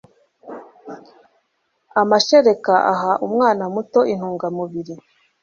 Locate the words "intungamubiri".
4.13-4.95